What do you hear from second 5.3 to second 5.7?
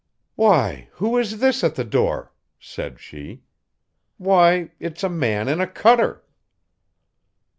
in a